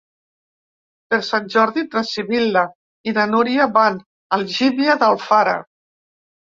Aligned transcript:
Per 1.13 1.19
Sant 1.27 1.51
Jordi 1.57 1.83
na 1.91 2.03
Sibil·la 2.13 2.65
i 3.11 3.15
na 3.21 3.29
Núria 3.37 3.71
van 3.79 4.03
a 4.03 4.35
Algímia 4.43 5.01
d'Alfara. 5.07 5.59